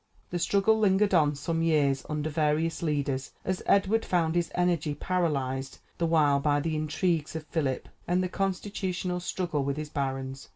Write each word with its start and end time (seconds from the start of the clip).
The 0.31 0.39
struggle 0.39 0.79
lingered 0.79 1.13
on 1.13 1.35
some 1.35 1.61
years 1.61 2.07
under 2.09 2.31
various 2.31 2.81
leaders, 2.81 3.33
as 3.45 3.61
Edward 3.67 4.03
found 4.03 4.33
his 4.33 4.51
energy 4.55 4.95
paralyzed 4.95 5.77
the 5.99 6.07
while 6.07 6.39
by 6.39 6.59
the 6.59 6.75
intrigues 6.75 7.35
of 7.35 7.45
Philip, 7.45 7.87
and 8.07 8.23
the 8.23 8.27
constitutional 8.27 9.19
struggle 9.19 9.63
with 9.63 9.77
his 9.77 9.89
barons. 9.89 10.49